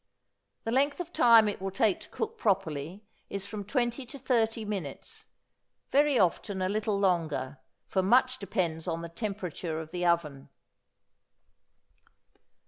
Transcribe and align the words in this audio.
The 0.63 0.71
length 0.71 0.99
of 0.99 1.13
time 1.13 1.47
it 1.47 1.61
will 1.61 1.69
take 1.69 1.99
to 1.99 2.09
cook 2.09 2.35
properly 2.39 3.03
is 3.29 3.45
from 3.45 3.63
twenty 3.63 4.03
to 4.07 4.17
thirty 4.17 4.65
minutes, 4.65 5.27
very 5.91 6.17
often 6.17 6.59
a 6.59 6.67
little 6.69 6.97
longer, 6.97 7.59
for 7.85 8.01
much 8.01 8.39
depends 8.39 8.87
on 8.87 9.03
the 9.03 9.09
temperature 9.09 9.79
of 9.79 9.91
the 9.91 10.07
oven. 10.07 10.49